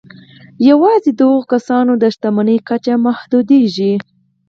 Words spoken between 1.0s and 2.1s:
د هغو کسانو د